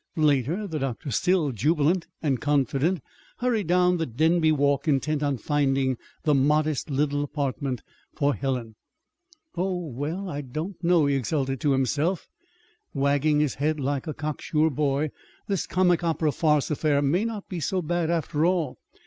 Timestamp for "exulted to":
11.13-11.73